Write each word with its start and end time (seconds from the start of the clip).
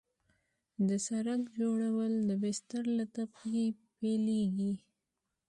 د 0.87 0.89
سرک 1.07 1.41
جوړول 1.61 2.13
د 2.29 2.31
بستر 2.41 2.83
له 2.97 3.05
طبقې 3.15 3.65
پیلیږي 3.97 4.73